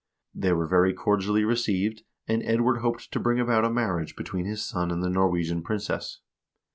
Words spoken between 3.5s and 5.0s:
a marriage between his son